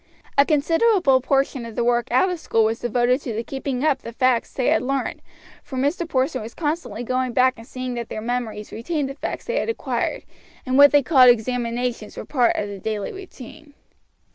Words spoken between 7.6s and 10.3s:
seeing that their memories retained the facts they had acquired,